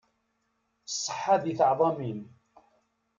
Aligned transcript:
Ṣṣeḥa 0.93 1.35
di 1.43 1.53
teɛḍamin. 1.59 2.19